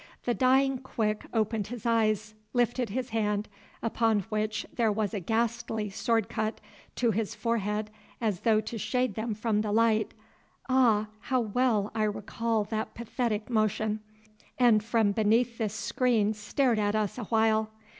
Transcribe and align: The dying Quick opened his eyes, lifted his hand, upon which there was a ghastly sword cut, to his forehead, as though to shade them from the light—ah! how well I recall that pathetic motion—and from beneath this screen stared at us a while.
The 0.23 0.33
dying 0.33 0.79
Quick 0.79 1.27
opened 1.31 1.67
his 1.67 1.85
eyes, 1.85 2.33
lifted 2.53 2.89
his 2.89 3.09
hand, 3.09 3.47
upon 3.83 4.21
which 4.29 4.65
there 4.73 4.91
was 4.91 5.13
a 5.13 5.19
ghastly 5.19 5.91
sword 5.91 6.27
cut, 6.27 6.59
to 6.95 7.11
his 7.11 7.35
forehead, 7.35 7.91
as 8.19 8.39
though 8.39 8.59
to 8.61 8.79
shade 8.79 9.13
them 9.13 9.35
from 9.35 9.61
the 9.61 9.71
light—ah! 9.71 11.05
how 11.19 11.41
well 11.41 11.91
I 11.93 12.01
recall 12.05 12.63
that 12.63 12.95
pathetic 12.95 13.47
motion—and 13.51 14.83
from 14.83 15.11
beneath 15.11 15.59
this 15.59 15.75
screen 15.75 16.33
stared 16.33 16.79
at 16.79 16.95
us 16.95 17.19
a 17.19 17.25
while. 17.25 17.69